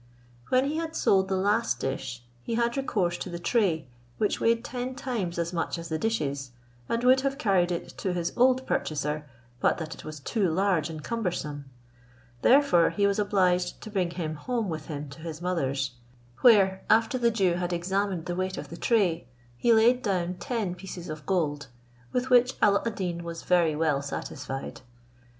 [0.49, 4.63] When he had sold the last dish, he had recourse to the tray, which weighed
[4.65, 6.53] ten times as much as the dishes,
[6.89, 9.27] and would have carried it to his old purchaser,
[9.59, 11.65] but that it was too large and cumbersome;
[12.41, 15.91] therefore he was obliged to bring him home with him to his mother's,
[16.39, 20.73] where, after the Jew had examined the weight of the tray, he laid down ten
[20.73, 21.67] pieces of gold,
[22.11, 24.81] with which Alla ad Deen was very well satisfied.